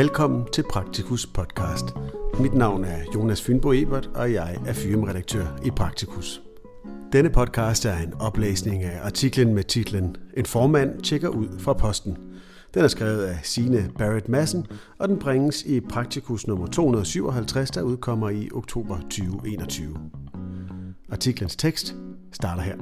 Velkommen 0.00 0.46
til 0.52 0.64
Praktikus 0.70 1.26
podcast. 1.26 1.84
Mit 2.40 2.54
navn 2.54 2.84
er 2.84 2.98
Jonas 3.14 3.42
Fynbo 3.42 3.72
Ebert, 3.72 4.06
og 4.06 4.32
jeg 4.32 4.58
er 4.66 4.72
firmaredaktør 4.72 5.60
i 5.64 5.70
Praktikus. 5.70 6.42
Denne 7.12 7.30
podcast 7.30 7.84
er 7.84 7.96
en 7.96 8.14
oplæsning 8.14 8.82
af 8.82 9.06
artiklen 9.06 9.54
med 9.54 9.64
titlen 9.64 10.16
En 10.36 10.46
formand 10.46 11.02
tjekker 11.02 11.28
ud 11.28 11.58
fra 11.58 11.72
posten. 11.72 12.16
Den 12.74 12.82
er 12.82 12.88
skrevet 12.88 13.22
af 13.22 13.38
Sine 13.42 13.90
Barrett 13.98 14.28
Madsen, 14.28 14.66
og 14.98 15.08
den 15.08 15.18
bringes 15.18 15.62
i 15.62 15.80
Praktikus 15.80 16.46
nummer 16.46 16.66
257, 16.66 17.70
der 17.70 17.82
udkommer 17.82 18.30
i 18.30 18.48
oktober 18.54 18.98
2021. 19.00 19.96
Artiklens 21.10 21.56
tekst 21.56 21.96
starter 22.32 22.62
her. 22.62 22.76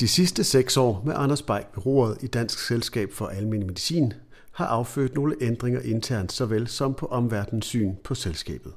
De 0.00 0.08
sidste 0.08 0.44
seks 0.44 0.76
år 0.76 1.02
med 1.06 1.14
Anders 1.16 1.42
Beik 1.42 1.64
ved 1.74 1.86
roret 1.86 2.22
i 2.22 2.26
Dansk 2.26 2.66
Selskab 2.66 3.12
for 3.12 3.26
Almen 3.26 3.66
Medicin 3.66 4.12
har 4.56 4.66
affødt 4.66 5.14
nogle 5.14 5.36
ændringer 5.40 5.80
internt 5.80 6.32
såvel 6.32 6.68
som 6.68 6.94
på 6.94 7.06
omverdens 7.06 7.66
syn 7.66 7.94
på 8.04 8.14
selskabet. 8.14 8.72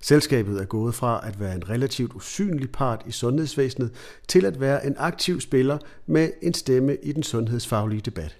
Selskabet 0.00 0.60
er 0.60 0.64
gået 0.64 0.94
fra 0.94 1.26
at 1.26 1.40
være 1.40 1.54
en 1.54 1.68
relativt 1.68 2.12
usynlig 2.14 2.70
part 2.72 3.02
i 3.06 3.10
sundhedsvæsenet 3.10 3.94
til 4.28 4.44
at 4.44 4.60
være 4.60 4.86
en 4.86 4.94
aktiv 4.98 5.40
spiller 5.40 5.78
med 6.06 6.30
en 6.42 6.54
stemme 6.54 6.96
i 7.02 7.12
den 7.12 7.22
sundhedsfaglige 7.22 8.00
debat. 8.00 8.36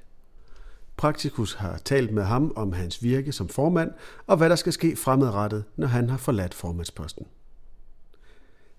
Praktikus 0.96 1.54
har 1.54 1.78
talt 1.84 2.12
med 2.12 2.22
ham 2.22 2.52
om 2.56 2.73
hans 2.73 3.02
virke 3.02 3.32
som 3.32 3.48
formand 3.48 3.90
og 4.26 4.36
hvad 4.36 4.51
der 4.51 4.57
skal 4.57 4.73
ske 4.73 4.96
fremadrettet, 4.96 5.64
når 5.76 5.86
han 5.86 6.10
har 6.10 6.16
forladt 6.16 6.54
formandsposten. 6.54 7.26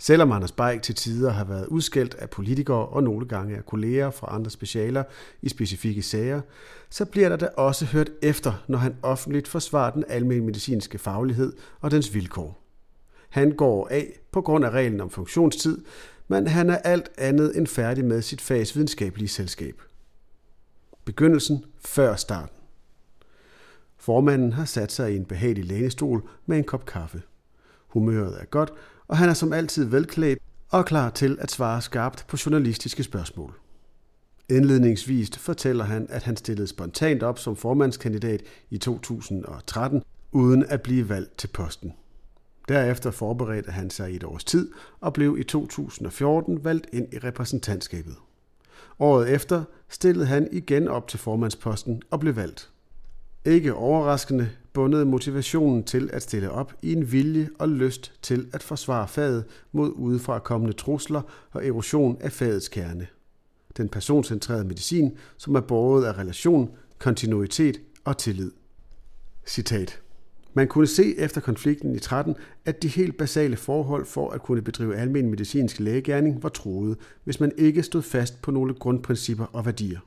Selvom 0.05 0.31
Anders 0.31 0.51
Beik 0.51 0.81
til 0.81 0.95
tider 0.95 1.31
har 1.31 1.43
været 1.43 1.67
udskældt 1.67 2.15
af 2.15 2.29
politikere 2.29 2.87
og 2.87 3.03
nogle 3.03 3.27
gange 3.27 3.57
af 3.57 3.65
kolleger 3.65 4.11
fra 4.11 4.35
andre 4.35 4.51
specialer 4.51 5.03
i 5.41 5.49
specifikke 5.49 6.01
sager, 6.01 6.41
så 6.89 7.05
bliver 7.05 7.29
der 7.29 7.35
da 7.35 7.47
også 7.57 7.85
hørt 7.85 8.11
efter, 8.21 8.63
når 8.67 8.77
han 8.77 8.95
offentligt 9.01 9.47
forsvarer 9.47 9.91
den 9.91 10.03
almindelige 10.07 10.45
medicinske 10.45 10.97
faglighed 10.97 11.53
og 11.81 11.91
dens 11.91 12.13
vilkår. 12.13 12.63
Han 13.29 13.51
går 13.51 13.87
af 13.91 14.19
på 14.31 14.41
grund 14.41 14.65
af 14.65 14.69
reglen 14.69 15.01
om 15.01 15.09
funktionstid, 15.09 15.77
men 16.27 16.47
han 16.47 16.69
er 16.69 16.77
alt 16.77 17.11
andet 17.17 17.57
end 17.57 17.67
færdig 17.67 18.05
med 18.05 18.21
sit 18.21 18.41
fags 18.41 18.75
videnskabelige 18.75 19.29
selskab. 19.29 19.81
Begyndelsen 21.05 21.65
før 21.79 22.15
starten. 22.15 22.55
Formanden 23.97 24.53
har 24.53 24.65
sat 24.65 24.91
sig 24.91 25.13
i 25.13 25.15
en 25.15 25.25
behagelig 25.25 25.65
lænestol 25.65 26.29
med 26.45 26.57
en 26.57 26.63
kop 26.63 26.85
kaffe. 26.85 27.21
Humøret 27.87 28.41
er 28.41 28.45
godt, 28.45 28.73
og 29.07 29.17
han 29.17 29.29
er 29.29 29.33
som 29.33 29.53
altid 29.53 29.85
velklædt 29.85 30.39
og 30.69 30.85
klar 30.85 31.09
til 31.09 31.37
at 31.41 31.51
svare 31.51 31.81
skarpt 31.81 32.25
på 32.27 32.37
journalistiske 32.45 33.03
spørgsmål. 33.03 33.53
Indledningsvis 34.49 35.37
fortæller 35.37 35.83
han, 35.83 36.07
at 36.09 36.23
han 36.23 36.37
stillede 36.37 36.67
spontant 36.67 37.23
op 37.23 37.39
som 37.39 37.55
formandskandidat 37.55 38.41
i 38.69 38.77
2013, 38.77 40.03
uden 40.31 40.65
at 40.69 40.81
blive 40.81 41.09
valgt 41.09 41.37
til 41.37 41.47
posten. 41.47 41.93
Derefter 42.67 43.11
forberedte 43.11 43.71
han 43.71 43.89
sig 43.89 44.11
i 44.11 44.15
et 44.15 44.23
års 44.23 44.43
tid 44.43 44.71
og 44.99 45.13
blev 45.13 45.37
i 45.39 45.43
2014 45.43 46.63
valgt 46.63 46.87
ind 46.93 47.13
i 47.13 47.17
repræsentantskabet. 47.17 48.15
Året 48.99 49.29
efter 49.29 49.63
stillede 49.89 50.25
han 50.25 50.47
igen 50.51 50.87
op 50.87 51.07
til 51.07 51.19
formandsposten 51.19 52.01
og 52.11 52.19
blev 52.19 52.35
valgt. 52.35 52.69
Ikke 53.45 53.73
overraskende 53.73 54.49
bundet 54.73 55.07
motivationen 55.07 55.83
til 55.83 56.09
at 56.13 56.21
stille 56.21 56.51
op 56.51 56.73
i 56.81 56.93
en 56.93 57.11
vilje 57.11 57.49
og 57.59 57.69
lyst 57.69 58.13
til 58.21 58.47
at 58.53 58.63
forsvare 58.63 59.07
faget 59.07 59.45
mod 59.71 59.91
udefra 59.95 60.39
kommende 60.39 60.73
trusler 60.73 61.21
og 61.51 61.67
erosion 61.67 62.17
af 62.21 62.31
fagets 62.31 62.67
kerne. 62.67 63.07
Den 63.77 63.89
personcentrerede 63.89 64.63
medicin, 64.63 65.17
som 65.37 65.55
er 65.55 65.61
båret 65.61 66.05
af 66.05 66.17
relation, 66.17 66.71
kontinuitet 66.99 67.81
og 68.03 68.17
tillid. 68.17 68.51
Citat. 69.45 69.99
Man 70.53 70.67
kunne 70.67 70.87
se 70.87 71.17
efter 71.17 71.41
konflikten 71.41 71.95
i 71.95 71.99
13, 71.99 72.35
at 72.65 72.83
de 72.83 72.87
helt 72.87 73.17
basale 73.17 73.55
forhold 73.55 74.05
for 74.05 74.29
at 74.29 74.41
kunne 74.41 74.61
bedrive 74.61 74.95
almen 74.95 75.29
medicinsk 75.29 75.79
lægegærning 75.79 76.43
var 76.43 76.49
truet, 76.49 76.97
hvis 77.23 77.39
man 77.39 77.51
ikke 77.57 77.83
stod 77.83 78.01
fast 78.01 78.41
på 78.41 78.51
nogle 78.51 78.73
grundprincipper 78.73 79.45
og 79.45 79.65
værdier. 79.65 79.99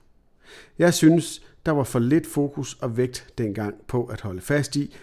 Jeg 0.79 0.95
synes, 0.95 1.43
der 1.67 1.73
var 1.73 1.85
for 1.85 1.99
lidt 1.99 2.27
fokus 2.27 2.75
og 2.75 2.97
vægt 2.97 3.27
dengang 3.39 3.75
på 3.89 4.05
at 4.05 4.21
holde 4.21 4.41
fast 4.41 4.77
i, 4.77 4.97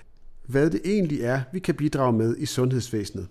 hvad 0.47 0.69
det 0.69 0.81
egentlig 0.85 1.22
er, 1.22 1.41
vi 1.53 1.59
kan 1.59 1.75
bidrage 1.75 2.13
med 2.13 2.38
i 2.38 2.46
sundhedsvæsenet. 2.46 3.28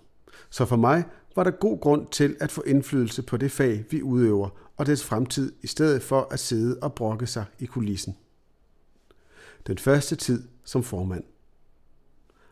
Så 0.49 0.65
for 0.65 0.75
mig 0.75 1.03
var 1.35 1.43
der 1.43 1.51
god 1.51 1.79
grund 1.79 2.07
til 2.11 2.35
at 2.39 2.51
få 2.51 2.61
indflydelse 2.61 3.21
på 3.21 3.37
det 3.37 3.51
fag, 3.51 3.85
vi 3.89 4.01
udøver, 4.01 4.49
og 4.77 4.85
dets 4.85 5.03
fremtid, 5.03 5.51
i 5.61 5.67
stedet 5.67 6.01
for 6.01 6.27
at 6.31 6.39
sidde 6.39 6.77
og 6.81 6.93
brokke 6.93 7.27
sig 7.27 7.45
i 7.59 7.65
kulissen. 7.65 8.17
Den 9.67 9.77
første 9.77 10.15
tid 10.15 10.43
som 10.63 10.83
formand. 10.83 11.23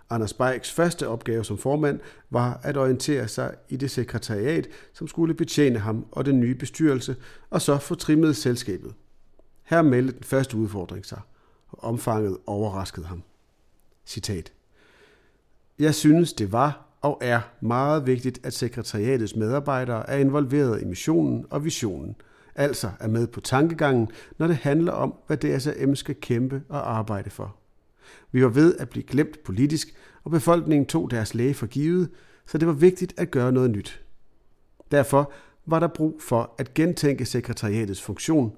Anders 0.09 0.33
Beiks 0.33 0.71
første 0.71 1.07
opgave 1.07 1.45
som 1.45 1.57
formand 1.57 1.99
var 2.29 2.59
at 2.63 2.77
orientere 2.77 3.27
sig 3.27 3.55
i 3.69 3.75
det 3.75 3.91
sekretariat, 3.91 4.67
som 4.93 5.07
skulle 5.07 5.33
betjene 5.33 5.79
ham 5.79 6.05
og 6.11 6.25
den 6.25 6.39
nye 6.39 6.55
bestyrelse, 6.55 7.15
og 7.49 7.61
så 7.61 7.77
få 7.77 7.95
trimmet 7.95 8.35
selskabet. 8.35 8.93
Her 9.71 9.81
meldte 9.81 10.13
den 10.13 10.23
første 10.23 10.57
udfordring 10.57 11.05
sig, 11.05 11.21
og 11.69 11.83
omfanget 11.83 12.37
overraskede 12.45 13.05
ham. 13.05 13.23
Citat. 14.05 14.53
Jeg 15.79 15.95
synes, 15.95 16.33
det 16.33 16.51
var 16.51 16.85
og 17.01 17.17
er 17.21 17.41
meget 17.61 18.07
vigtigt, 18.07 18.45
at 18.45 18.53
sekretariatets 18.53 19.35
medarbejdere 19.35 20.09
er 20.09 20.17
involveret 20.17 20.81
i 20.81 20.85
missionen 20.85 21.45
og 21.49 21.65
visionen, 21.65 22.15
altså 22.55 22.91
er 22.99 23.07
med 23.07 23.27
på 23.27 23.41
tankegangen, 23.41 24.09
når 24.37 24.47
det 24.47 24.55
handler 24.55 24.91
om, 24.91 25.15
hvad 25.27 25.37
DSM 25.37 25.93
skal 25.93 26.15
kæmpe 26.15 26.63
og 26.69 26.97
arbejde 26.97 27.29
for. 27.29 27.55
Vi 28.31 28.43
var 28.43 28.49
ved 28.49 28.75
at 28.77 28.89
blive 28.89 29.03
glemt 29.03 29.43
politisk, 29.43 29.95
og 30.23 30.31
befolkningen 30.31 30.85
tog 30.85 31.11
deres 31.11 31.33
læge 31.33 31.53
for 31.53 31.67
givet, 31.67 32.09
så 32.45 32.57
det 32.57 32.67
var 32.67 32.73
vigtigt 32.73 33.13
at 33.17 33.31
gøre 33.31 33.51
noget 33.51 33.71
nyt. 33.71 34.03
Derfor 34.91 35.31
var 35.65 35.79
der 35.79 35.87
brug 35.87 36.21
for 36.21 36.55
at 36.57 36.73
gentænke 36.73 37.25
sekretariatets 37.25 38.01
funktion 38.01 38.55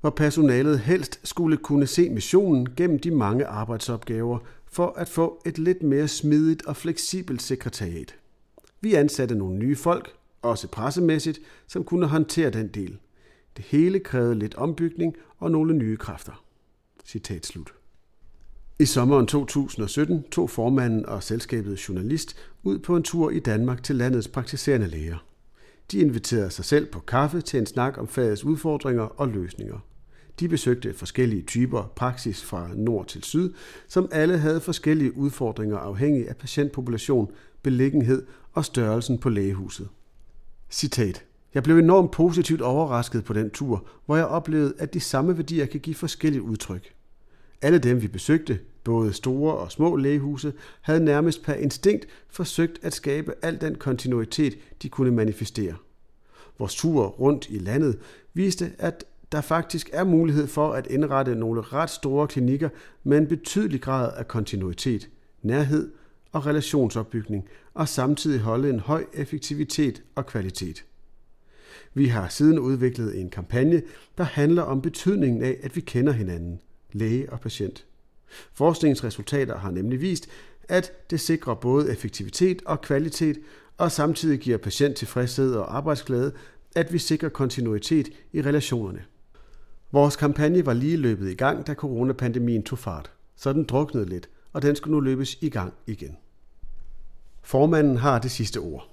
hvor 0.00 0.10
personalet 0.10 0.80
helst 0.80 1.20
skulle 1.24 1.56
kunne 1.56 1.86
se 1.86 2.10
missionen 2.10 2.68
gennem 2.76 2.98
de 2.98 3.10
mange 3.10 3.46
arbejdsopgaver 3.46 4.38
for 4.66 4.92
at 4.96 5.08
få 5.08 5.42
et 5.46 5.58
lidt 5.58 5.82
mere 5.82 6.08
smidigt 6.08 6.66
og 6.66 6.76
fleksibelt 6.76 7.42
sekretariat. 7.42 8.14
Vi 8.80 8.94
ansatte 8.94 9.34
nogle 9.34 9.58
nye 9.58 9.76
folk, 9.76 10.12
også 10.42 10.68
pressemæssigt, 10.68 11.40
som 11.66 11.84
kunne 11.84 12.06
håndtere 12.06 12.50
den 12.50 12.68
del. 12.68 12.98
Det 13.56 13.64
hele 13.64 14.00
krævede 14.00 14.38
lidt 14.38 14.54
ombygning 14.54 15.14
og 15.38 15.50
nogle 15.50 15.74
nye 15.74 15.96
kræfter. 15.96 16.44
Citat 17.04 17.46
slut. 17.46 17.74
I 18.78 18.84
sommeren 18.84 19.26
2017 19.26 20.22
tog 20.22 20.50
formanden 20.50 21.06
og 21.06 21.22
selskabet 21.22 21.88
journalist 21.88 22.36
ud 22.62 22.78
på 22.78 22.96
en 22.96 23.02
tur 23.02 23.30
i 23.30 23.38
Danmark 23.38 23.82
til 23.82 23.96
landets 23.96 24.28
praktiserende 24.28 24.86
læger. 24.86 25.27
De 25.90 25.98
inviterede 25.98 26.50
sig 26.50 26.64
selv 26.64 26.86
på 26.86 27.00
kaffe 27.00 27.40
til 27.40 27.58
en 27.58 27.66
snak 27.66 27.98
om 27.98 28.08
fagets 28.08 28.44
udfordringer 28.44 29.02
og 29.02 29.28
løsninger. 29.28 29.78
De 30.40 30.48
besøgte 30.48 30.94
forskellige 30.94 31.42
typer 31.42 31.92
praksis 31.96 32.44
fra 32.44 32.70
nord 32.74 33.06
til 33.06 33.22
syd, 33.22 33.52
som 33.88 34.08
alle 34.12 34.38
havde 34.38 34.60
forskellige 34.60 35.16
udfordringer 35.16 35.78
afhængig 35.78 36.28
af 36.28 36.36
patientpopulation, 36.36 37.30
beliggenhed 37.62 38.26
og 38.52 38.64
størrelsen 38.64 39.18
på 39.18 39.28
lægehuset. 39.28 39.88
Citat. 40.70 41.24
Jeg 41.54 41.62
blev 41.62 41.78
enormt 41.78 42.10
positivt 42.10 42.60
overrasket 42.60 43.24
på 43.24 43.32
den 43.32 43.50
tur, 43.50 43.86
hvor 44.06 44.16
jeg 44.16 44.26
oplevede, 44.26 44.74
at 44.78 44.94
de 44.94 45.00
samme 45.00 45.36
værdier 45.36 45.66
kan 45.66 45.80
give 45.80 45.94
forskellige 45.94 46.42
udtryk. 46.42 46.94
Alle 47.62 47.78
dem, 47.78 48.02
vi 48.02 48.08
besøgte, 48.08 48.58
både 48.84 49.12
store 49.12 49.54
og 49.54 49.72
små 49.72 49.96
lægehuse, 49.96 50.52
havde 50.80 51.04
nærmest 51.04 51.42
per 51.42 51.54
instinkt 51.54 52.06
forsøgt 52.28 52.78
at 52.82 52.94
skabe 52.94 53.34
al 53.42 53.60
den 53.60 53.74
kontinuitet, 53.74 54.58
de 54.82 54.88
kunne 54.88 55.10
manifestere. 55.10 55.74
Vores 56.58 56.74
tur 56.74 57.06
rundt 57.06 57.46
i 57.50 57.58
landet 57.58 57.98
viste, 58.34 58.72
at 58.78 59.04
der 59.32 59.40
faktisk 59.40 59.90
er 59.92 60.04
mulighed 60.04 60.46
for 60.46 60.72
at 60.72 60.86
indrette 60.86 61.34
nogle 61.34 61.60
ret 61.60 61.90
store 61.90 62.28
klinikker 62.28 62.68
med 63.04 63.18
en 63.18 63.26
betydelig 63.26 63.80
grad 63.80 64.12
af 64.16 64.28
kontinuitet, 64.28 65.08
nærhed 65.42 65.92
og 66.32 66.46
relationsopbygning, 66.46 67.48
og 67.74 67.88
samtidig 67.88 68.40
holde 68.40 68.70
en 68.70 68.80
høj 68.80 69.04
effektivitet 69.12 70.02
og 70.14 70.26
kvalitet. 70.26 70.84
Vi 71.94 72.06
har 72.06 72.28
siden 72.28 72.58
udviklet 72.58 73.20
en 73.20 73.30
kampagne, 73.30 73.82
der 74.18 74.24
handler 74.24 74.62
om 74.62 74.82
betydningen 74.82 75.42
af, 75.42 75.56
at 75.62 75.76
vi 75.76 75.80
kender 75.80 76.12
hinanden, 76.12 76.60
læge 76.92 77.32
og 77.32 77.40
patient. 77.40 77.87
Forskningsresultater 78.52 79.58
har 79.58 79.70
nemlig 79.70 80.00
vist, 80.00 80.28
at 80.68 81.10
det 81.10 81.20
sikrer 81.20 81.54
både 81.54 81.92
effektivitet 81.92 82.62
og 82.66 82.80
kvalitet, 82.80 83.38
og 83.76 83.92
samtidig 83.92 84.38
giver 84.38 84.58
patient 84.58 84.96
tilfredshed 84.96 85.54
og 85.54 85.76
arbejdsglæde, 85.76 86.32
at 86.74 86.92
vi 86.92 86.98
sikrer 86.98 87.28
kontinuitet 87.28 88.08
i 88.32 88.42
relationerne. 88.42 89.04
Vores 89.92 90.16
kampagne 90.16 90.66
var 90.66 90.72
lige 90.72 90.96
løbet 90.96 91.30
i 91.30 91.34
gang, 91.34 91.66
da 91.66 91.74
coronapandemien 91.74 92.62
tog 92.62 92.78
fart, 92.78 93.10
så 93.36 93.52
den 93.52 93.64
druknede 93.64 94.06
lidt, 94.06 94.28
og 94.52 94.62
den 94.62 94.76
skulle 94.76 94.94
nu 94.94 95.00
løbes 95.00 95.38
i 95.40 95.48
gang 95.48 95.74
igen. 95.86 96.16
Formanden 97.42 97.96
har 97.96 98.18
det 98.18 98.30
sidste 98.30 98.58
ord. 98.58 98.90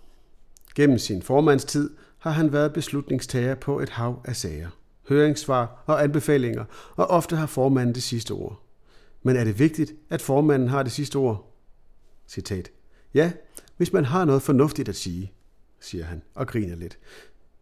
Gennem 0.75 0.97
sin 0.97 1.21
formandstid 1.21 1.89
har 2.17 2.31
han 2.31 2.53
været 2.53 2.73
beslutningstager 2.73 3.55
på 3.55 3.79
et 3.79 3.89
hav 3.89 4.21
af 4.25 4.35
sager, 4.35 4.69
høringssvar 5.09 5.83
og 5.85 6.03
anbefalinger, 6.03 6.65
og 6.95 7.07
ofte 7.07 7.35
har 7.35 7.45
formanden 7.45 7.95
det 7.95 8.03
sidste 8.03 8.31
ord. 8.31 8.64
Men 9.25 9.35
er 9.35 9.43
det 9.43 9.59
vigtigt, 9.59 9.93
at 10.09 10.21
formanden 10.21 10.69
har 10.69 10.83
det 10.83 10.91
sidste 10.91 11.15
ord? 11.15 11.53
Citat. 12.27 12.71
Ja, 13.13 13.31
hvis 13.77 13.93
man 13.93 14.05
har 14.05 14.25
noget 14.25 14.41
fornuftigt 14.41 14.89
at 14.89 14.95
sige, 14.95 15.31
siger 15.79 16.03
han 16.03 16.21
og 16.35 16.47
griner 16.47 16.75
lidt. 16.75 16.97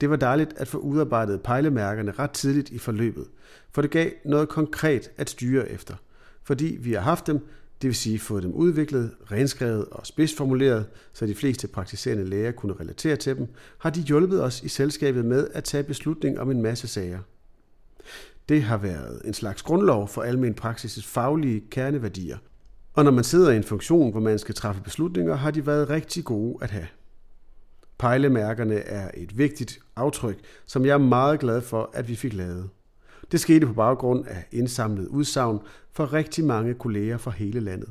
Det 0.01 0.09
var 0.09 0.15
dejligt 0.15 0.53
at 0.57 0.67
få 0.67 0.77
udarbejdet 0.77 1.41
pejlemærkerne 1.41 2.11
ret 2.11 2.31
tidligt 2.31 2.69
i 2.69 2.77
forløbet, 2.77 3.25
for 3.71 3.81
det 3.81 3.91
gav 3.91 4.11
noget 4.25 4.49
konkret 4.49 5.11
at 5.17 5.29
styre 5.29 5.69
efter. 5.69 5.95
Fordi 6.43 6.77
vi 6.79 6.93
har 6.93 7.01
haft 7.01 7.27
dem, 7.27 7.37
det 7.81 7.87
vil 7.87 7.95
sige 7.95 8.19
fået 8.19 8.43
dem 8.43 8.51
udviklet, 8.51 9.11
renskrevet 9.31 9.85
og 9.85 10.07
spidsformuleret, 10.07 10.85
så 11.13 11.25
de 11.25 11.35
fleste 11.35 11.67
praktiserende 11.67 12.25
læger 12.25 12.51
kunne 12.51 12.75
relatere 12.79 13.15
til 13.15 13.37
dem, 13.37 13.47
har 13.77 13.89
de 13.89 14.01
hjulpet 14.01 14.43
os 14.43 14.63
i 14.63 14.67
selskabet 14.67 15.25
med 15.25 15.47
at 15.53 15.63
tage 15.63 15.83
beslutning 15.83 16.39
om 16.39 16.51
en 16.51 16.61
masse 16.61 16.87
sager. 16.87 17.19
Det 18.49 18.63
har 18.63 18.77
været 18.77 19.21
en 19.25 19.33
slags 19.33 19.61
grundlov 19.61 20.07
for 20.07 20.21
almen 20.21 20.55
praksis' 20.61 21.01
faglige 21.05 21.63
kerneværdier. 21.71 22.37
Og 22.93 23.03
når 23.03 23.11
man 23.11 23.23
sidder 23.23 23.51
i 23.51 23.57
en 23.57 23.63
funktion, 23.63 24.11
hvor 24.11 24.19
man 24.19 24.39
skal 24.39 24.55
træffe 24.55 24.81
beslutninger, 24.81 25.35
har 25.35 25.51
de 25.51 25.65
været 25.65 25.89
rigtig 25.89 26.23
gode 26.23 26.57
at 26.61 26.71
have. 26.71 26.87
Pejlemærkerne 27.97 28.75
er 28.75 29.11
et 29.13 29.37
vigtigt 29.37 29.79
aftryk, 29.95 30.39
som 30.65 30.85
jeg 30.85 30.93
er 30.93 30.97
meget 30.97 31.39
glad 31.39 31.61
for, 31.61 31.89
at 31.93 32.07
vi 32.07 32.15
fik 32.15 32.33
lavet. 32.33 32.69
Det 33.31 33.39
skete 33.39 33.65
på 33.65 33.73
baggrund 33.73 34.27
af 34.27 34.45
indsamlet 34.51 35.07
udsagn 35.07 35.59
fra 35.91 36.05
rigtig 36.05 36.45
mange 36.45 36.73
kolleger 36.73 37.17
fra 37.17 37.31
hele 37.31 37.59
landet. 37.59 37.89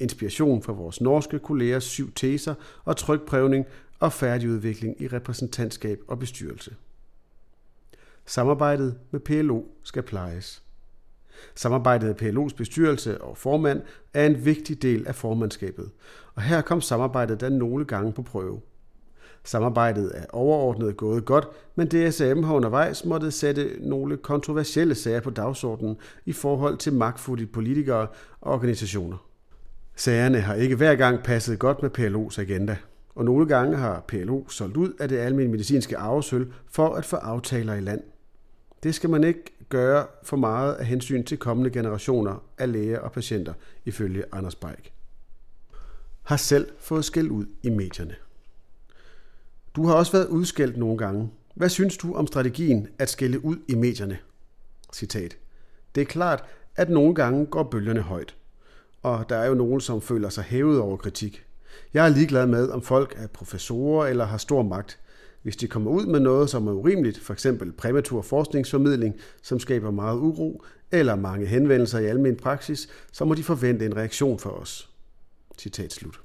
Inspiration 0.00 0.62
fra 0.62 0.72
vores 0.72 1.00
norske 1.00 1.38
kollegers 1.38 1.84
syv 1.84 2.12
teser 2.12 2.54
og 2.84 2.96
trykprøvning 2.96 3.66
og 4.00 4.12
færdigudvikling 4.12 5.02
i 5.02 5.08
repræsentantskab 5.08 5.98
og 6.08 6.18
bestyrelse. 6.18 6.74
Samarbejdet 8.26 8.98
med 9.10 9.20
PLO 9.20 9.62
skal 9.82 10.02
plejes. 10.02 10.62
Samarbejdet 11.54 12.06
med 12.06 12.22
PLO's 12.22 12.56
bestyrelse 12.56 13.20
og 13.20 13.36
formand 13.36 13.82
er 14.14 14.26
en 14.26 14.44
vigtig 14.44 14.82
del 14.82 15.06
af 15.06 15.14
formandskabet, 15.14 15.90
og 16.34 16.42
her 16.42 16.60
kom 16.60 16.80
samarbejdet 16.80 17.40
da 17.40 17.48
nogle 17.48 17.84
gange 17.84 18.12
på 18.12 18.22
prøve. 18.22 18.60
Samarbejdet 19.44 20.12
er 20.14 20.24
overordnet 20.32 20.96
gået 20.96 21.24
godt, 21.24 21.48
men 21.74 21.86
DSM 21.86 22.42
har 22.42 22.54
undervejs 22.54 23.04
måttet 23.04 23.34
sætte 23.34 23.70
nogle 23.80 24.16
kontroversielle 24.16 24.94
sager 24.94 25.20
på 25.20 25.30
dagsordenen 25.30 25.96
i 26.26 26.32
forhold 26.32 26.76
til 26.76 26.92
magtfulde 26.92 27.46
politikere 27.46 28.06
og 28.40 28.52
organisationer. 28.52 29.16
Sagerne 29.96 30.40
har 30.40 30.54
ikke 30.54 30.76
hver 30.76 30.94
gang 30.94 31.22
passet 31.22 31.58
godt 31.58 31.82
med 31.82 31.98
PLO's 31.98 32.40
agenda, 32.40 32.76
og 33.14 33.24
nogle 33.24 33.48
gange 33.48 33.76
har 33.76 34.04
PLO 34.08 34.48
solgt 34.48 34.76
ud 34.76 34.92
af 35.00 35.08
det 35.08 35.18
almindelige 35.18 35.50
medicinske 35.50 35.96
arvesøl 35.98 36.52
for 36.70 36.94
at 36.94 37.04
få 37.04 37.16
aftaler 37.16 37.74
i 37.74 37.80
land. 37.80 38.00
Det 38.82 38.94
skal 38.94 39.10
man 39.10 39.24
ikke 39.24 39.44
gøre 39.68 40.06
for 40.22 40.36
meget 40.36 40.74
af 40.74 40.86
hensyn 40.86 41.24
til 41.24 41.38
kommende 41.38 41.70
generationer 41.70 42.44
af 42.58 42.72
læger 42.72 42.98
og 42.98 43.12
patienter, 43.12 43.54
ifølge 43.84 44.24
Anders 44.32 44.54
Beik. 44.54 44.92
Har 46.22 46.36
selv 46.36 46.68
fået 46.78 47.04
skæld 47.04 47.30
ud 47.30 47.46
i 47.62 47.70
medierne. 47.70 48.14
Du 49.76 49.86
har 49.86 49.94
også 49.94 50.12
været 50.12 50.26
udskældt 50.28 50.76
nogle 50.76 50.98
gange. 50.98 51.30
Hvad 51.54 51.68
synes 51.68 51.96
du 51.96 52.14
om 52.14 52.26
strategien 52.26 52.88
at 52.98 53.10
skælde 53.10 53.44
ud 53.44 53.56
i 53.68 53.74
medierne? 53.74 54.18
Citat. 54.92 55.36
Det 55.94 56.00
er 56.00 56.04
klart, 56.04 56.44
at 56.76 56.90
nogle 56.90 57.14
gange 57.14 57.46
går 57.46 57.62
bølgerne 57.62 58.00
højt. 58.00 58.34
Og 59.02 59.28
der 59.28 59.36
er 59.36 59.46
jo 59.46 59.54
nogen, 59.54 59.80
som 59.80 60.02
føler 60.02 60.28
sig 60.28 60.44
hævet 60.44 60.80
over 60.80 60.96
kritik. 60.96 61.44
Jeg 61.94 62.04
er 62.04 62.08
ligeglad 62.08 62.46
med, 62.46 62.68
om 62.70 62.82
folk 62.82 63.14
er 63.16 63.26
professorer 63.26 64.06
eller 64.06 64.24
har 64.24 64.38
stor 64.38 64.62
magt. 64.62 64.98
Hvis 65.42 65.56
de 65.56 65.68
kommer 65.68 65.90
ud 65.90 66.06
med 66.06 66.20
noget, 66.20 66.50
som 66.50 66.68
er 66.68 66.72
urimeligt, 66.72 67.18
f.eks. 67.18 67.46
præmatur 67.78 68.22
forskningsformidling, 68.22 69.14
som 69.42 69.58
skaber 69.58 69.90
meget 69.90 70.16
uro, 70.16 70.64
eller 70.90 71.16
mange 71.16 71.46
henvendelser 71.46 71.98
i 71.98 72.06
almen 72.06 72.36
praksis, 72.36 72.88
så 73.12 73.24
må 73.24 73.34
de 73.34 73.42
forvente 73.42 73.86
en 73.86 73.96
reaktion 73.96 74.38
fra 74.38 74.50
os. 74.50 74.90
Citat 75.58 75.92
slut. 75.92 76.20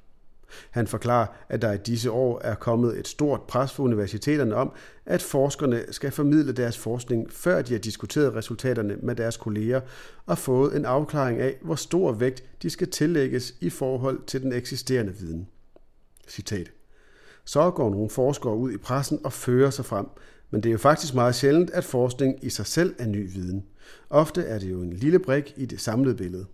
Han 0.70 0.86
forklarer, 0.86 1.26
at 1.48 1.62
der 1.62 1.72
i 1.72 1.76
disse 1.76 2.10
år 2.10 2.40
er 2.44 2.54
kommet 2.54 2.98
et 2.98 3.08
stort 3.08 3.42
pres 3.42 3.72
for 3.72 3.82
universiteterne 3.82 4.54
om, 4.54 4.72
at 5.06 5.22
forskerne 5.22 5.84
skal 5.90 6.10
formidle 6.10 6.52
deres 6.52 6.78
forskning, 6.78 7.32
før 7.32 7.62
de 7.62 7.72
har 7.72 7.80
diskuteret 7.80 8.34
resultaterne 8.34 8.96
med 9.02 9.14
deres 9.14 9.36
kolleger 9.36 9.80
og 10.26 10.38
fået 10.38 10.76
en 10.76 10.84
afklaring 10.84 11.40
af, 11.40 11.56
hvor 11.62 11.74
stor 11.74 12.12
vægt 12.12 12.44
de 12.62 12.70
skal 12.70 12.90
tillægges 12.90 13.54
i 13.60 13.70
forhold 13.70 14.20
til 14.26 14.42
den 14.42 14.52
eksisterende 14.52 15.14
viden. 15.14 15.48
Citat. 16.28 16.72
Så 17.48 17.70
går 17.70 17.90
nogle 17.90 18.10
forskere 18.10 18.56
ud 18.56 18.72
i 18.72 18.76
pressen 18.76 19.20
og 19.24 19.32
fører 19.32 19.70
sig 19.70 19.84
frem, 19.84 20.06
men 20.50 20.62
det 20.62 20.68
er 20.68 20.72
jo 20.72 20.78
faktisk 20.78 21.14
meget 21.14 21.34
sjældent, 21.34 21.70
at 21.70 21.84
forskning 21.84 22.44
i 22.44 22.50
sig 22.50 22.66
selv 22.66 22.94
er 22.98 23.06
ny 23.06 23.32
viden. 23.32 23.64
Ofte 24.10 24.42
er 24.42 24.58
det 24.58 24.70
jo 24.70 24.82
en 24.82 24.92
lille 24.92 25.18
brik 25.18 25.54
i 25.56 25.66
det 25.66 25.80
samlede 25.80 26.14
billede. 26.14 26.46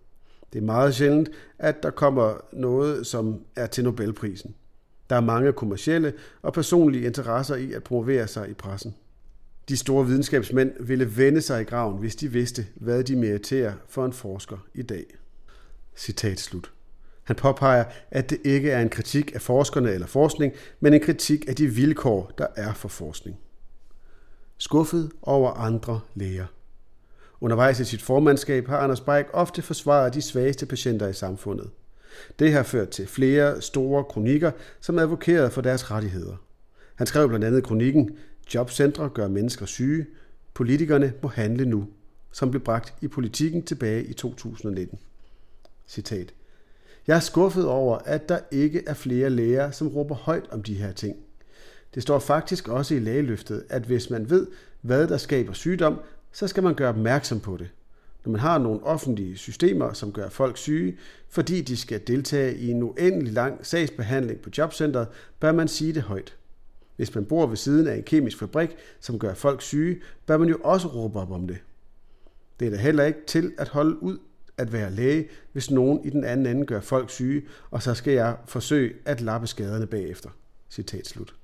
Det 0.52 0.58
er 0.58 0.64
meget 0.64 0.94
sjældent, 0.94 1.28
at 1.58 1.82
der 1.82 1.90
kommer 1.90 2.34
noget, 2.52 3.06
som 3.06 3.40
er 3.56 3.66
til 3.66 3.84
Nobelprisen. 3.84 4.54
Der 5.10 5.16
er 5.16 5.20
mange 5.20 5.52
kommercielle 5.52 6.12
og 6.42 6.52
personlige 6.52 7.06
interesser 7.06 7.54
i 7.54 7.72
at 7.72 7.84
promovere 7.84 8.28
sig 8.28 8.50
i 8.50 8.54
pressen. 8.54 8.94
De 9.68 9.76
store 9.76 10.06
videnskabsmænd 10.06 10.72
ville 10.80 11.16
vende 11.16 11.40
sig 11.40 11.60
i 11.60 11.64
graven, 11.64 11.98
hvis 11.98 12.16
de 12.16 12.28
vidste, 12.28 12.66
hvad 12.74 13.04
de 13.04 13.16
meriterer 13.16 13.72
for 13.88 14.04
en 14.04 14.12
forsker 14.12 14.66
i 14.74 14.82
dag. 14.82 15.04
Citat 15.96 16.40
slut. 16.40 16.73
Han 17.24 17.36
påpeger, 17.36 17.84
at 18.10 18.30
det 18.30 18.38
ikke 18.44 18.70
er 18.70 18.80
en 18.80 18.88
kritik 18.88 19.34
af 19.34 19.40
forskerne 19.40 19.92
eller 19.92 20.06
forskning, 20.06 20.52
men 20.80 20.94
en 20.94 21.00
kritik 21.00 21.48
af 21.48 21.56
de 21.56 21.66
vilkår, 21.66 22.32
der 22.38 22.46
er 22.56 22.72
for 22.72 22.88
forskning. 22.88 23.36
Skuffet 24.58 25.10
over 25.22 25.50
andre 25.50 26.00
læger. 26.14 26.46
Undervejs 27.40 27.80
i 27.80 27.84
sit 27.84 28.02
formandskab 28.02 28.66
har 28.66 28.78
Anders 28.78 29.00
Beik 29.00 29.26
ofte 29.32 29.62
forsvaret 29.62 30.14
de 30.14 30.22
svageste 30.22 30.66
patienter 30.66 31.08
i 31.08 31.12
samfundet. 31.12 31.70
Det 32.38 32.52
har 32.52 32.62
ført 32.62 32.88
til 32.88 33.06
flere 33.06 33.60
store 33.60 34.04
kronikker, 34.04 34.50
som 34.80 34.98
advokerede 34.98 35.50
for 35.50 35.60
deres 35.60 35.90
rettigheder. 35.90 36.36
Han 36.94 37.06
skrev 37.06 37.28
blandt 37.28 37.44
andet 37.44 37.64
kronikken 37.64 38.10
Jobcentre 38.54 39.08
gør 39.08 39.28
mennesker 39.28 39.66
syge. 39.66 40.06
Politikerne 40.54 41.12
må 41.22 41.28
handle 41.28 41.64
nu, 41.64 41.88
som 42.32 42.50
blev 42.50 42.62
bragt 42.62 42.94
i 43.00 43.08
politikken 43.08 43.62
tilbage 43.62 44.04
i 44.04 44.12
2019. 44.12 44.98
Citat. 45.86 46.34
Jeg 47.06 47.16
er 47.16 47.20
skuffet 47.20 47.66
over, 47.66 47.98
at 47.98 48.28
der 48.28 48.38
ikke 48.50 48.82
er 48.86 48.94
flere 48.94 49.30
læger, 49.30 49.70
som 49.70 49.88
råber 49.88 50.14
højt 50.14 50.44
om 50.50 50.62
de 50.62 50.74
her 50.74 50.92
ting. 50.92 51.16
Det 51.94 52.02
står 52.02 52.18
faktisk 52.18 52.68
også 52.68 52.94
i 52.94 52.98
lægeløftet, 52.98 53.64
at 53.68 53.82
hvis 53.82 54.10
man 54.10 54.30
ved, 54.30 54.46
hvad 54.80 55.08
der 55.08 55.16
skaber 55.16 55.52
sygdom, 55.52 56.00
så 56.32 56.46
skal 56.46 56.62
man 56.62 56.74
gøre 56.74 56.88
opmærksom 56.88 57.40
på 57.40 57.56
det. 57.56 57.68
Når 58.24 58.32
man 58.32 58.40
har 58.40 58.58
nogle 58.58 58.84
offentlige 58.84 59.36
systemer, 59.36 59.92
som 59.92 60.12
gør 60.12 60.28
folk 60.28 60.56
syge, 60.56 60.96
fordi 61.28 61.60
de 61.60 61.76
skal 61.76 62.00
deltage 62.06 62.56
i 62.56 62.70
en 62.70 62.82
uendelig 62.82 63.32
lang 63.32 63.66
sagsbehandling 63.66 64.40
på 64.40 64.50
jobcentret, 64.58 65.08
bør 65.40 65.52
man 65.52 65.68
sige 65.68 65.92
det 65.92 66.02
højt. 66.02 66.36
Hvis 66.96 67.14
man 67.14 67.24
bor 67.24 67.46
ved 67.46 67.56
siden 67.56 67.86
af 67.86 67.96
en 67.96 68.02
kemisk 68.02 68.38
fabrik, 68.38 68.76
som 69.00 69.18
gør 69.18 69.34
folk 69.34 69.62
syge, 69.62 70.00
bør 70.26 70.36
man 70.36 70.48
jo 70.48 70.58
også 70.62 70.88
råbe 70.88 71.18
op 71.18 71.30
om 71.30 71.48
det. 71.48 71.58
Det 72.60 72.66
er 72.66 72.70
da 72.70 72.76
heller 72.76 73.04
ikke 73.04 73.26
til 73.26 73.52
at 73.58 73.68
holde 73.68 74.02
ud 74.02 74.18
at 74.58 74.72
være 74.72 74.90
læge, 74.90 75.28
hvis 75.52 75.70
nogen 75.70 76.04
i 76.04 76.10
den 76.10 76.24
anden 76.24 76.46
ende 76.46 76.66
gør 76.66 76.80
folk 76.80 77.10
syge, 77.10 77.42
og 77.70 77.82
så 77.82 77.94
skal 77.94 78.12
jeg 78.12 78.36
forsøge 78.46 78.92
at 79.04 79.20
lappe 79.20 79.46
skaderne 79.46 79.86
bagefter. 79.86 80.30
Citat 80.70 81.06
slut. 81.06 81.34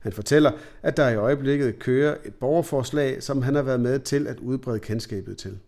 Han 0.00 0.12
fortæller, 0.12 0.52
at 0.82 0.96
der 0.96 1.08
i 1.08 1.16
øjeblikket 1.16 1.78
kører 1.78 2.16
et 2.24 2.34
borgerforslag, 2.34 3.22
som 3.22 3.42
han 3.42 3.54
har 3.54 3.62
været 3.62 3.80
med 3.80 3.98
til 3.98 4.26
at 4.26 4.38
udbrede 4.38 4.78
kendskabet 4.78 5.38
til. 5.38 5.58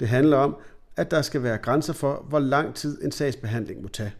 Det 0.00 0.08
handler 0.08 0.36
om, 0.36 0.56
at 0.96 1.10
der 1.10 1.22
skal 1.22 1.42
være 1.42 1.58
grænser 1.58 1.92
for, 1.92 2.26
hvor 2.28 2.38
lang 2.38 2.74
tid 2.74 3.02
en 3.02 3.12
sagsbehandling 3.12 3.82
må 3.82 3.88
tage, 3.88 4.14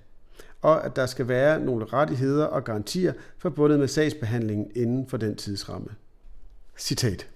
og 0.62 0.84
at 0.84 0.96
der 0.96 1.06
skal 1.06 1.28
være 1.28 1.60
nogle 1.60 1.84
rettigheder 1.84 2.44
og 2.44 2.64
garantier 2.64 3.12
forbundet 3.38 3.78
med 3.78 3.88
sagsbehandlingen 3.88 4.70
inden 4.74 5.08
for 5.08 5.16
den 5.16 5.36
tidsramme. 5.36 5.88
Citat. 6.78 7.28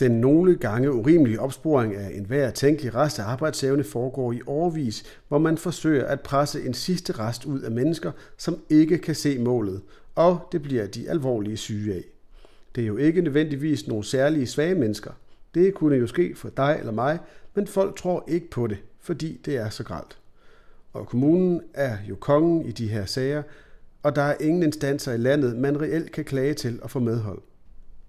Den 0.00 0.12
nogle 0.12 0.56
gange 0.56 0.92
urimelige 0.92 1.40
opsporing 1.40 1.94
af 1.94 2.10
enhver 2.14 2.50
tænkelig 2.50 2.94
rest 2.94 3.18
af 3.18 3.24
arbejdsevne 3.24 3.84
foregår 3.84 4.32
i 4.32 4.40
årvis, 4.46 5.04
hvor 5.28 5.38
man 5.38 5.58
forsøger 5.58 6.04
at 6.04 6.20
presse 6.20 6.66
en 6.66 6.74
sidste 6.74 7.12
rest 7.12 7.44
ud 7.44 7.60
af 7.60 7.70
mennesker, 7.70 8.12
som 8.36 8.58
ikke 8.70 8.98
kan 8.98 9.14
se 9.14 9.38
målet, 9.38 9.82
og 10.14 10.38
det 10.52 10.62
bliver 10.62 10.86
de 10.86 11.10
alvorlige 11.10 11.56
syge 11.56 11.94
af. 11.94 12.04
Det 12.74 12.82
er 12.82 12.86
jo 12.86 12.96
ikke 12.96 13.22
nødvendigvis 13.22 13.88
nogle 13.88 14.04
særlige 14.04 14.46
svage 14.46 14.74
mennesker. 14.74 15.10
Det 15.54 15.74
kunne 15.74 15.96
jo 15.96 16.06
ske 16.06 16.34
for 16.34 16.48
dig 16.48 16.76
eller 16.78 16.92
mig, 16.92 17.18
men 17.54 17.66
folk 17.66 17.96
tror 17.96 18.24
ikke 18.28 18.50
på 18.50 18.66
det, 18.66 18.78
fordi 19.00 19.40
det 19.44 19.56
er 19.56 19.68
så 19.68 19.84
gralt. 19.84 20.18
Og 20.92 21.06
kommunen 21.06 21.60
er 21.74 21.96
jo 22.08 22.14
kongen 22.14 22.66
i 22.66 22.72
de 22.72 22.88
her 22.88 23.04
sager, 23.04 23.42
og 24.02 24.16
der 24.16 24.22
er 24.22 24.36
ingen 24.40 24.62
instanser 24.62 25.12
i 25.12 25.16
landet, 25.16 25.56
man 25.56 25.80
reelt 25.80 26.12
kan 26.12 26.24
klage 26.24 26.54
til 26.54 26.78
og 26.82 26.90
få 26.90 26.98
medhold. 26.98 27.38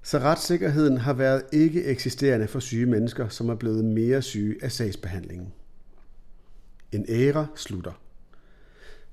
Så 0.10 0.20
retssikkerheden 0.20 0.98
har 0.98 1.14
været 1.14 1.44
ikke 1.52 1.86
eksisterende 1.86 2.48
for 2.48 2.60
syge 2.60 2.86
mennesker, 2.86 3.28
som 3.28 3.50
er 3.50 3.56
blevet 3.56 3.86
mere 3.86 4.22
syge 4.22 4.56
af 4.62 4.72
sagsbehandlingen. 4.72 5.54
En 6.92 7.06
æra 7.10 7.46
slutter. 7.56 7.92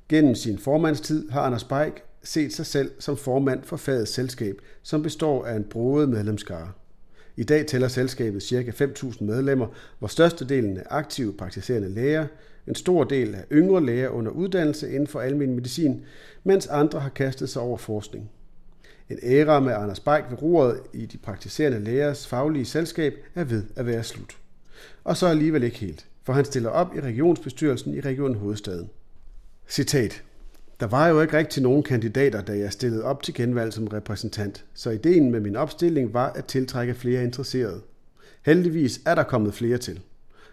Gennem 0.09 0.35
sin 0.35 0.59
formandstid 0.59 1.31
har 1.31 1.41
Anders 1.41 1.65
Beik 1.65 1.93
set 2.23 2.53
sig 2.53 2.67
selv 2.67 2.91
som 2.99 3.17
formand 3.17 3.65
for 3.65 3.77
fagets 3.77 4.13
selskab, 4.13 4.61
som 4.83 5.03
består 5.03 5.45
af 5.45 5.57
en 5.57 5.65
broet 5.65 6.09
medlemskare. 6.09 6.73
I 7.37 7.45
dag 7.45 7.67
tæller 7.67 7.89
selskabet 7.89 8.43
ca. 8.43 8.85
5.000 8.85 9.25
medlemmer, 9.25 9.67
hvor 9.99 10.09
størstedelen 10.09 10.77
er 10.77 10.83
aktive 10.91 11.33
praktiserende 11.33 11.89
læger, 11.89 12.27
en 12.67 12.75
stor 12.75 13.05
del 13.05 13.35
er 13.35 13.43
yngre 13.53 13.87
læger 13.87 14.09
under 14.09 14.33
uddannelse 14.33 14.93
inden 14.93 15.07
for 15.07 15.21
almen 15.21 15.55
medicin, 15.55 16.05
mens 16.45 16.67
andre 16.67 17.01
har 17.01 17.09
kastet 17.09 17.49
sig 17.49 17.63
over 17.63 17.79
forskning. 17.79 18.31
En 19.11 19.19
æra 19.23 19.61
med 19.61 19.73
Anders 19.73 20.01
Beik 20.01 20.25
ved 20.31 20.43
roret 20.43 20.81
i 20.93 21.07
de 21.07 21.19
praktiserende 21.19 21.79
lægers 21.79 22.27
faglige 22.27 22.65
selskab 22.65 23.15
er 23.35 23.45
ved 23.45 23.65
at 23.77 23.87
være 23.87 24.05
slut. 24.05 24.37
Og 25.05 25.17
så 25.17 25.27
alligevel 25.27 25.63
ikke 25.63 25.79
helt, 25.79 26.07
for 26.25 26.33
han 26.33 26.45
stiller 26.45 26.71
op 26.71 26.97
i 26.97 27.01
regionsbestyrelsen 27.01 27.95
i 27.95 28.01
Region 28.01 28.35
Hovedstaden. 28.35 28.91
Citat. 29.69 30.23
Der 30.81 30.87
var 30.87 31.09
jo 31.09 31.21
ikke 31.21 31.37
rigtig 31.37 31.63
nogen 31.63 31.83
kandidater, 31.83 32.41
da 32.41 32.59
jeg 32.59 32.73
stillede 32.73 33.05
op 33.05 33.23
til 33.23 33.35
genvalg 33.35 33.73
som 33.73 33.89
repræsentant, 33.89 34.65
så 34.75 34.91
ideen 34.91 35.31
med 35.31 35.41
min 35.41 35.57
opstilling 35.57 36.15
var 36.15 36.33
at 36.33 36.45
tiltrække 36.45 36.95
flere 36.95 37.25
interesserede. 37.25 37.81
Heldigvis 38.43 39.01
er 39.07 39.15
der 39.15 39.23
kommet 39.23 39.55
flere 39.55 39.79
til. 39.79 40.01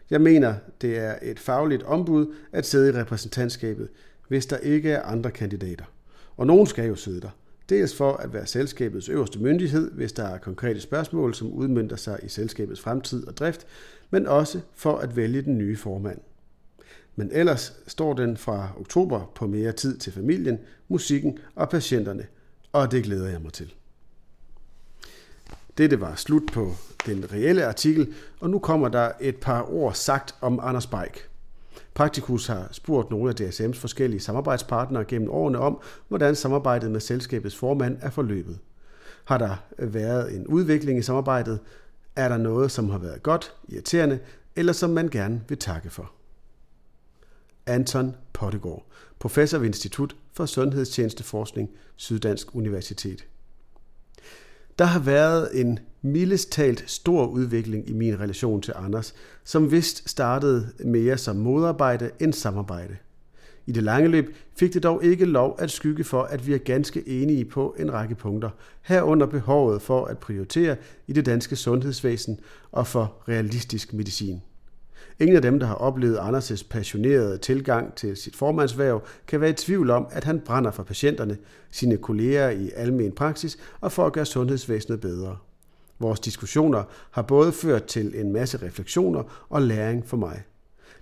Jeg 0.10 0.22
mener, 0.22 0.55
det 0.81 0.98
er 0.98 1.15
et 1.22 1.39
fagligt 1.39 1.83
ombud 1.83 2.33
at 2.51 2.65
sidde 2.65 2.89
i 2.89 3.01
repræsentantskabet, 3.01 3.88
hvis 4.27 4.45
der 4.45 4.57
ikke 4.57 4.91
er 4.91 5.01
andre 5.01 5.31
kandidater. 5.31 5.86
Og 6.38 6.48
nogen 6.48 6.67
skal 6.67 6.88
jo 6.88 6.95
sidde 6.95 7.22
der. 7.22 7.29
Dels 7.70 7.96
for 7.96 8.13
at 8.13 8.34
være 8.34 8.46
selskabets 8.46 9.10
øverste 9.10 9.39
myndighed, 9.39 9.91
hvis 9.91 10.13
der 10.13 10.24
er 10.24 10.38
konkrete 10.38 10.82
spørgsmål, 10.82 11.34
som 11.34 11.53
udmyndter 11.53 11.96
sig 11.96 12.20
i 12.24 12.29
selskabets 12.29 12.82
fremtid 12.82 13.27
og 13.27 13.38
drift, 13.38 13.67
men 14.10 14.27
også 14.27 14.62
for 14.75 14.98
at 14.98 15.15
vælge 15.15 15.41
den 15.41 15.58
nye 15.58 15.77
formand. 15.77 16.20
Men 17.15 17.29
ellers 17.32 17.74
står 17.88 18.13
den 18.13 18.38
fra 18.38 18.70
oktober 18.79 19.32
på 19.36 19.48
mere 19.48 19.72
tid 19.72 19.98
til 19.98 20.13
familien, 20.13 20.60
musikken 20.88 21.38
og 21.55 21.70
patienterne, 21.70 22.25
og 22.72 22.91
det 22.91 23.03
glæder 23.03 23.29
jeg 23.29 23.41
mig 23.41 23.53
til. 23.53 23.74
Dette 25.77 26.01
var 26.01 26.15
slut 26.15 26.43
på 26.53 26.72
den 27.05 27.32
reelle 27.34 27.65
artikel, 27.65 28.13
og 28.39 28.50
nu 28.50 28.60
kommer 28.60 28.89
der 28.89 29.12
et 29.22 29.36
par 29.36 29.74
ord 29.74 29.93
sagt 29.93 30.36
om 30.41 30.60
Anders 30.63 30.88
Beik. 30.88 31.29
Praktikus 31.93 32.47
har 32.47 32.67
spurgt 32.71 33.09
nogle 33.09 33.29
af 33.29 33.41
DSM's 33.41 33.79
forskellige 33.79 34.19
samarbejdspartnere 34.19 35.05
gennem 35.05 35.29
årene 35.29 35.59
om, 35.59 35.81
hvordan 36.07 36.35
samarbejdet 36.35 36.91
med 36.91 37.00
selskabets 37.00 37.55
formand 37.55 37.97
er 38.01 38.09
forløbet. 38.09 38.59
Har 39.25 39.38
der 39.38 39.55
været 39.77 40.35
en 40.35 40.47
udvikling 40.47 41.00
i 41.00 41.01
samarbejdet? 41.01 41.59
Er 42.15 42.29
der 42.29 42.38
noget, 42.38 42.71
som 42.71 42.89
har 42.89 42.97
været 42.97 43.23
godt, 43.23 43.55
irriterende, 43.69 44.19
eller 44.55 44.73
som 44.73 44.89
man 44.89 45.09
gerne 45.09 45.41
vil 45.47 45.57
takke 45.57 45.89
for? 45.89 46.12
Anton 47.65 48.15
Pottegård, 48.33 48.85
professor 49.19 49.57
ved 49.57 49.67
Institut 49.67 50.15
for 50.33 50.45
Sundhedstjenesteforskning, 50.45 51.69
Syddansk 51.95 52.55
Universitet. 52.55 53.27
Der 54.80 54.86
har 54.86 55.00
været 55.00 55.62
en 55.62 55.80
mildest 56.01 56.51
talt 56.51 56.84
stor 56.88 57.27
udvikling 57.27 57.89
i 57.89 57.94
min 57.94 58.20
relation 58.20 58.62
til 58.62 58.74
Anders, 58.77 59.13
som 59.44 59.72
vist 59.72 60.10
startede 60.10 60.68
mere 60.86 61.18
som 61.18 61.36
modarbejde 61.36 62.12
end 62.20 62.34
samarbejde. 62.34 62.96
I 63.65 63.72
det 63.72 63.84
lange 63.84 64.10
løb 64.10 64.36
fik 64.60 64.74
det 64.74 64.84
dog 64.84 65.03
ikke 65.03 65.25
lov 65.25 65.56
at 65.60 65.72
skygge 65.72 66.03
for, 66.03 66.22
at 66.22 66.48
vi 66.48 66.53
er 66.53 66.58
ganske 66.58 67.08
enige 67.08 67.46
på 67.46 67.75
en 67.80 67.94
række 67.94 68.15
punkter, 68.15 68.50
herunder 68.82 69.25
behovet 69.25 69.82
for 69.82 70.06
at 70.06 70.18
prioritere 70.18 70.75
i 71.08 71.13
det 71.13 71.25
danske 71.25 71.56
sundhedsvæsen 71.56 72.39
og 72.72 72.88
for 72.88 73.24
realistisk 73.27 73.94
medicin. 73.94 74.42
Ingen 75.20 75.36
af 75.36 75.41
dem, 75.41 75.60
der 75.60 75.67
har 75.67 75.75
oplevet 75.75 76.17
Anders' 76.17 76.67
passionerede 76.70 77.38
tilgang 77.38 77.96
til 77.96 78.17
sit 78.17 78.36
formandsværv, 78.36 79.03
kan 79.27 79.41
være 79.41 79.50
i 79.50 79.53
tvivl 79.53 79.89
om, 79.89 80.08
at 80.12 80.24
han 80.24 80.39
brænder 80.39 80.72
for 80.72 80.84
patienterne, 80.84 81.38
sine 81.72 81.98
kolleger 81.98 82.50
i 82.50 82.72
almen 82.75 83.12
praksis 83.12 83.58
og 83.82 83.91
for 83.91 84.05
at 84.05 84.13
gøre 84.13 84.25
sundhedsvæsenet 84.25 85.00
bedre. 85.00 85.38
Vores 86.00 86.20
diskussioner 86.20 86.84
har 87.12 87.22
både 87.22 87.51
ført 87.51 87.84
til 87.84 88.20
en 88.20 88.34
masse 88.34 88.58
refleksioner 88.62 89.46
og 89.50 89.62
læring 89.62 90.08
for 90.08 90.17
mig. 90.17 90.43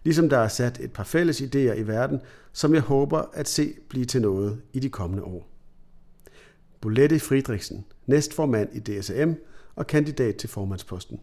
Ligesom 0.03 0.29
der 0.29 0.37
er 0.37 0.47
sat 0.47 0.79
et 0.79 0.93
par 0.93 1.03
fælles 1.03 1.41
idéer 1.41 1.73
i 1.73 1.87
verden, 1.87 2.21
som 2.53 2.73
jeg 2.73 2.81
håber 2.81 3.23
at 3.33 3.47
se 3.47 3.73
blive 3.89 4.05
til 4.05 4.21
noget 4.21 4.61
i 4.73 4.79
de 4.79 4.89
kommende 4.89 5.23
år. 5.23 5.47
Bolette 6.81 7.19
Friedrichsen, 7.19 7.85
næstformand 8.05 8.69
i 8.73 8.79
DSM 8.79 9.31
og 9.75 9.87
kandidat 9.87 10.35
til 10.35 10.49
formandsposten. 10.49 11.19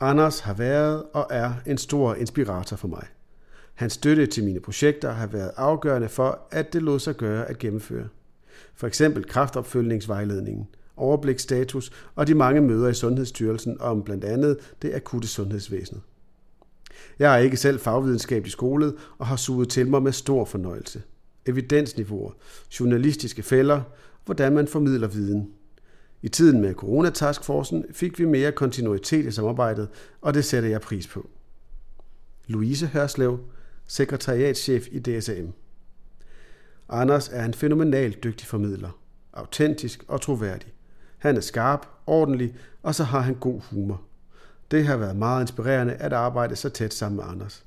Anders 0.00 0.40
har 0.40 0.54
været 0.54 1.02
og 1.12 1.26
er 1.30 1.52
en 1.66 1.78
stor 1.78 2.14
inspirator 2.14 2.76
for 2.76 2.88
mig. 2.88 3.06
Hans 3.74 3.92
støtte 3.92 4.26
til 4.26 4.44
mine 4.44 4.60
projekter 4.60 5.12
har 5.12 5.26
været 5.26 5.50
afgørende 5.56 6.08
for, 6.08 6.38
at 6.50 6.72
det 6.72 6.82
lod 6.82 6.98
sig 6.98 7.14
gøre 7.14 7.48
at 7.48 7.58
gennemføre. 7.58 8.08
For 8.74 8.86
eksempel 8.86 9.24
kraftopfølgningsvejledningen, 9.24 10.68
overblikstatus 10.96 11.92
og 12.14 12.26
de 12.26 12.34
mange 12.34 12.60
møder 12.60 12.88
i 12.88 12.94
Sundhedsstyrelsen 12.94 13.80
om 13.80 14.02
blandt 14.02 14.24
andet 14.24 14.58
det 14.82 14.94
akutte 14.94 15.28
sundhedsvæsen. 15.28 16.02
Jeg 17.18 17.34
er 17.34 17.38
ikke 17.38 17.56
selv 17.56 17.80
fagvidenskabelig 17.80 18.52
skolet 18.52 18.94
og 19.18 19.26
har 19.26 19.36
suget 19.36 19.68
til 19.68 19.88
mig 19.88 20.02
med 20.02 20.12
stor 20.12 20.44
fornøjelse. 20.44 21.02
Evidensniveauer, 21.46 22.32
journalistiske 22.80 23.42
fælder, 23.42 23.80
hvordan 24.24 24.52
man 24.54 24.68
formidler 24.68 25.08
viden– 25.08 25.50
i 26.22 26.28
tiden 26.28 26.60
med 26.60 26.74
Corona-taskforcen 26.74 27.84
fik 27.92 28.18
vi 28.18 28.24
mere 28.24 28.52
kontinuitet 28.52 29.26
i 29.26 29.30
samarbejdet, 29.30 29.88
og 30.20 30.34
det 30.34 30.44
sætter 30.44 30.68
jeg 30.68 30.80
pris 30.80 31.06
på. 31.06 31.28
Louise 32.46 32.86
Hørslev, 32.86 33.38
sekretariatschef 33.86 34.86
i 34.90 34.98
DSM. 34.98 35.46
Anders 36.88 37.28
er 37.28 37.44
en 37.44 37.54
fænomenalt 37.54 38.24
dygtig 38.24 38.46
formidler, 38.46 39.00
autentisk 39.32 40.04
og 40.08 40.20
troværdig. 40.20 40.72
Han 41.18 41.36
er 41.36 41.40
skarp, 41.40 41.86
ordentlig, 42.06 42.54
og 42.82 42.94
så 42.94 43.04
har 43.04 43.20
han 43.20 43.34
god 43.34 43.60
humor. 43.70 44.02
Det 44.70 44.86
har 44.86 44.96
været 44.96 45.16
meget 45.16 45.40
inspirerende 45.40 45.94
at 45.94 46.12
arbejde 46.12 46.56
så 46.56 46.68
tæt 46.68 46.94
sammen 46.94 47.16
med 47.16 47.24
Anders. 47.24 47.64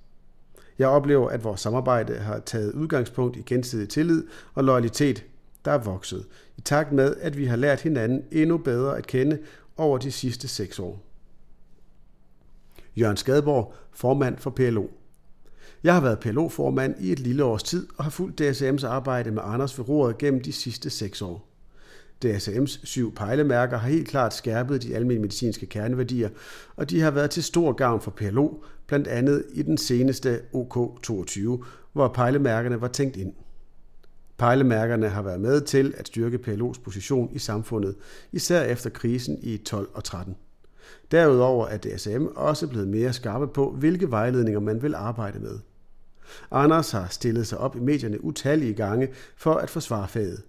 Jeg 0.79 0.87
oplever, 0.87 1.29
at 1.29 1.43
vores 1.43 1.61
samarbejde 1.61 2.13
har 2.15 2.39
taget 2.39 2.73
udgangspunkt 2.73 3.37
i 3.37 3.41
gensidig 3.41 3.89
tillid 3.89 4.27
og 4.53 4.63
loyalitet, 4.63 5.25
der 5.65 5.71
er 5.71 5.77
vokset, 5.77 6.25
i 6.57 6.61
takt 6.61 6.91
med, 6.91 7.15
at 7.21 7.37
vi 7.37 7.45
har 7.45 7.55
lært 7.55 7.81
hinanden 7.81 8.23
endnu 8.31 8.57
bedre 8.57 8.97
at 8.97 9.07
kende 9.07 9.39
over 9.77 9.97
de 9.97 10.11
sidste 10.11 10.47
seks 10.47 10.79
år. 10.79 11.03
Jørgen 12.95 13.17
Skadborg, 13.17 13.73
formand 13.91 14.37
for 14.37 14.49
PLO. 14.49 14.87
Jeg 15.83 15.93
har 15.93 16.01
været 16.01 16.19
PLO-formand 16.19 16.95
i 16.99 17.11
et 17.11 17.19
lille 17.19 17.43
års 17.43 17.63
tid 17.63 17.87
og 17.97 18.03
har 18.03 18.11
fulgt 18.11 18.41
DSM's 18.41 18.87
arbejde 18.87 19.31
med 19.31 19.41
Anders 19.45 19.77
ved 19.77 19.89
roret 19.89 20.17
gennem 20.17 20.41
de 20.41 20.51
sidste 20.51 20.89
seks 20.89 21.21
år. 21.21 21.47
DSM's 22.25 22.85
syv 22.85 23.15
pejlemærker 23.15 23.77
har 23.77 23.89
helt 23.89 24.07
klart 24.07 24.33
skærpet 24.33 24.83
de 24.83 24.95
almindelige 24.95 25.21
medicinske 25.21 25.65
kerneværdier, 25.65 26.29
og 26.75 26.89
de 26.89 27.01
har 27.01 27.11
været 27.11 27.29
til 27.29 27.43
stor 27.43 27.71
gavn 27.71 28.01
for 28.01 28.11
PLO, 28.11 28.53
blandt 28.87 29.07
andet 29.07 29.45
i 29.53 29.61
den 29.61 29.77
seneste 29.77 30.41
OK22, 30.55 31.65
hvor 31.93 32.07
pejlemærkerne 32.07 32.81
var 32.81 32.87
tænkt 32.87 33.17
ind. 33.17 33.33
Pejlemærkerne 34.41 35.09
har 35.09 35.21
været 35.21 35.41
med 35.41 35.61
til 35.61 35.93
at 35.97 36.07
styrke 36.07 36.39
PLO's 36.47 36.83
position 36.83 37.29
i 37.33 37.39
samfundet, 37.39 37.95
især 38.31 38.63
efter 38.63 38.89
krisen 38.89 39.37
i 39.41 39.57
12 39.57 39.89
og 39.93 40.03
13. 40.03 40.35
Derudover 41.11 41.67
er 41.67 41.77
DSM 41.77 42.25
også 42.35 42.67
blevet 42.67 42.87
mere 42.87 43.13
skarpe 43.13 43.47
på, 43.47 43.71
hvilke 43.71 44.11
vejledninger 44.11 44.59
man 44.59 44.81
vil 44.81 44.95
arbejde 44.95 45.39
med. 45.39 45.59
Anders 46.51 46.91
har 46.91 47.07
stillet 47.07 47.47
sig 47.47 47.57
op 47.57 47.75
i 47.75 47.79
medierne 47.79 48.23
utallige 48.23 48.73
gange 48.73 49.09
for 49.35 49.53
at 49.53 49.69
forsvare 49.69 50.07
faget, 50.07 50.41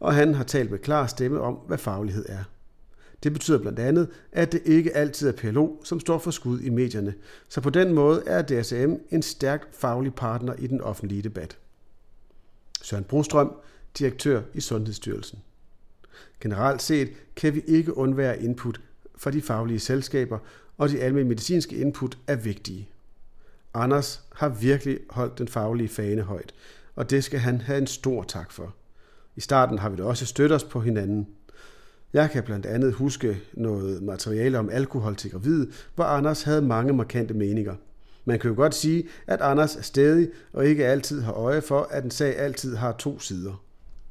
og 0.00 0.14
han 0.14 0.34
har 0.34 0.44
talt 0.44 0.70
med 0.70 0.78
klar 0.78 1.06
stemme 1.06 1.40
om, 1.40 1.54
hvad 1.54 1.78
faglighed 1.78 2.24
er. 2.28 2.44
Det 3.22 3.32
betyder 3.32 3.58
blandt 3.58 3.78
andet, 3.78 4.08
at 4.32 4.52
det 4.52 4.60
ikke 4.64 4.96
altid 4.96 5.28
er 5.28 5.32
PLO, 5.32 5.76
som 5.84 6.00
står 6.00 6.18
for 6.18 6.30
skud 6.30 6.60
i 6.60 6.70
medierne, 6.70 7.14
så 7.48 7.60
på 7.60 7.70
den 7.70 7.92
måde 7.92 8.22
er 8.26 8.42
DSM 8.42 8.92
en 9.10 9.22
stærk 9.22 9.74
faglig 9.74 10.14
partner 10.14 10.54
i 10.58 10.66
den 10.66 10.80
offentlige 10.80 11.22
debat. 11.22 11.59
Søren 12.82 13.04
Brostrøm, 13.04 13.52
direktør 13.98 14.42
i 14.54 14.60
Sundhedsstyrelsen. 14.60 15.38
Generelt 16.40 16.82
set 16.82 17.08
kan 17.36 17.54
vi 17.54 17.62
ikke 17.66 17.96
undvære 17.96 18.42
input 18.42 18.80
fra 19.16 19.30
de 19.30 19.42
faglige 19.42 19.80
selskaber, 19.80 20.38
og 20.78 20.88
de 20.88 21.00
almindelige 21.00 21.28
medicinske 21.28 21.76
input 21.76 22.18
er 22.26 22.36
vigtige. 22.36 22.88
Anders 23.74 24.22
har 24.34 24.48
virkelig 24.48 24.98
holdt 25.10 25.38
den 25.38 25.48
faglige 25.48 25.88
fane 25.88 26.22
højt, 26.22 26.54
og 26.96 27.10
det 27.10 27.24
skal 27.24 27.38
han 27.38 27.60
have 27.60 27.78
en 27.78 27.86
stor 27.86 28.22
tak 28.22 28.52
for. 28.52 28.74
I 29.36 29.40
starten 29.40 29.78
har 29.78 29.88
vi 29.88 29.96
da 29.96 30.02
også 30.02 30.26
støttet 30.26 30.56
os 30.56 30.64
på 30.64 30.80
hinanden. 30.80 31.28
Jeg 32.12 32.30
kan 32.30 32.42
blandt 32.42 32.66
andet 32.66 32.92
huske 32.92 33.40
noget 33.52 34.02
materiale 34.02 34.58
om 34.58 34.70
alkohol 34.70 35.16
til 35.16 35.30
gravide, 35.30 35.70
hvor 35.94 36.04
Anders 36.04 36.42
havde 36.42 36.62
mange 36.62 36.92
markante 36.92 37.34
meninger– 37.34 37.74
man 38.24 38.38
kan 38.38 38.50
jo 38.50 38.56
godt 38.56 38.74
sige, 38.74 39.08
at 39.26 39.40
Anders 39.40 39.76
er 39.76 39.82
stedig 39.82 40.28
og 40.52 40.66
ikke 40.66 40.86
altid 40.86 41.20
har 41.20 41.32
øje 41.32 41.60
for, 41.60 41.88
at 41.90 42.04
en 42.04 42.10
sag 42.10 42.38
altid 42.38 42.76
har 42.76 42.92
to 42.92 43.18
sider. 43.18 43.64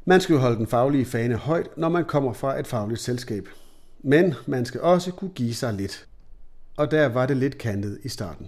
Man 0.05 0.21
skal 0.21 0.33
jo 0.33 0.39
holde 0.39 0.57
den 0.57 0.67
faglige 0.67 1.05
fane 1.05 1.35
højt, 1.35 1.77
når 1.77 1.89
man 1.89 2.05
kommer 2.05 2.33
fra 2.33 2.59
et 2.59 2.67
fagligt 2.67 3.01
selskab. 3.01 3.47
Men 4.03 4.33
man 4.47 4.65
skal 4.65 4.81
også 4.81 5.11
kunne 5.11 5.31
give 5.35 5.53
sig 5.53 5.73
lidt. 5.73 6.07
Og 6.77 6.91
der 6.91 7.05
var 7.05 7.25
det 7.25 7.37
lidt 7.37 7.57
kantet 7.57 7.99
i 8.03 8.09
starten. 8.09 8.47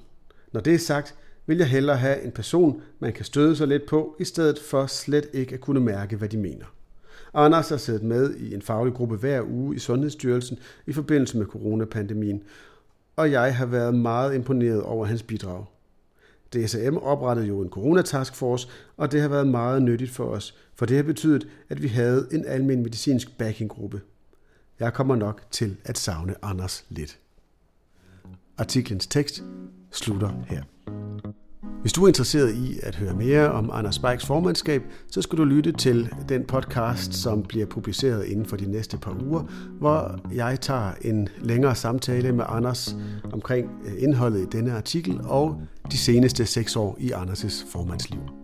Når 0.51 0.61
det 0.61 0.73
er 0.73 0.79
sagt, 0.79 1.15
vil 1.45 1.57
jeg 1.57 1.67
hellere 1.67 1.97
have 1.97 2.21
en 2.21 2.31
person, 2.31 2.81
man 2.99 3.13
kan 3.13 3.25
støde 3.25 3.55
sig 3.55 3.67
lidt 3.67 3.85
på, 3.89 4.15
i 4.19 4.23
stedet 4.23 4.59
for 4.59 4.85
slet 4.85 5.27
ikke 5.33 5.53
at 5.53 5.61
kunne 5.61 5.79
mærke, 5.79 6.15
hvad 6.15 6.29
de 6.29 6.37
mener. 6.37 6.65
Anders 7.33 7.69
har 7.69 7.77
siddet 7.77 8.03
med 8.03 8.35
i 8.35 8.53
en 8.53 8.61
faglig 8.61 8.93
gruppe 8.93 9.15
hver 9.15 9.41
uge 9.41 9.75
i 9.75 9.79
Sundhedsstyrelsen 9.79 10.59
i 10.85 10.93
forbindelse 10.93 11.37
med 11.37 11.45
coronapandemien, 11.45 12.43
og 13.21 13.31
jeg 13.31 13.55
har 13.55 13.65
været 13.65 13.95
meget 13.95 14.35
imponeret 14.35 14.83
over 14.83 15.05
hans 15.05 15.23
bidrag. 15.23 15.65
DSM 16.53 16.97
oprettede 16.97 17.47
jo 17.47 17.61
en 17.61 17.69
coronataskforce, 17.69 18.67
og 18.97 19.11
det 19.11 19.21
har 19.21 19.27
været 19.27 19.47
meget 19.47 19.81
nyttigt 19.81 20.11
for 20.11 20.25
os, 20.25 20.55
for 20.75 20.85
det 20.85 20.95
har 20.95 21.03
betydet, 21.03 21.47
at 21.69 21.81
vi 21.81 21.87
havde 21.87 22.27
en 22.31 22.45
almen 22.45 22.83
medicinsk 22.83 23.37
backinggruppe. 23.37 24.01
Jeg 24.79 24.93
kommer 24.93 25.15
nok 25.15 25.41
til 25.51 25.77
at 25.85 25.97
savne 25.97 26.35
Anders 26.41 26.85
lidt. 26.89 27.19
Artiklens 28.57 29.07
tekst 29.07 29.43
slutter 29.91 30.31
her. 30.47 30.63
Hvis 31.81 31.93
du 31.93 32.03
er 32.03 32.07
interesseret 32.07 32.55
i 32.55 32.79
at 32.83 32.95
høre 32.95 33.13
mere 33.13 33.51
om 33.51 33.69
Anders 33.73 33.99
Beiks 33.99 34.25
formandskab, 34.25 34.83
så 35.11 35.21
skal 35.21 35.37
du 35.37 35.43
lytte 35.43 35.71
til 35.71 36.09
den 36.29 36.43
podcast, 36.43 37.13
som 37.13 37.43
bliver 37.43 37.65
publiceret 37.65 38.25
inden 38.25 38.45
for 38.45 38.57
de 38.57 38.71
næste 38.71 38.97
par 38.97 39.17
uger, 39.25 39.43
hvor 39.79 40.19
jeg 40.33 40.61
tager 40.61 40.91
en 41.01 41.29
længere 41.41 41.75
samtale 41.75 42.31
med 42.31 42.45
Anders 42.47 42.95
omkring 43.33 43.69
øh, 43.85 43.93
indholdet 43.97 44.41
i 44.41 44.45
denne 44.57 44.73
artikel 44.73 45.19
og 45.23 45.61
de 45.91 45.97
seneste 45.97 46.45
seks 46.45 46.75
år 46.75 46.97
i 46.99 47.11
Anders' 47.11 47.71
formandsliv. 47.71 48.40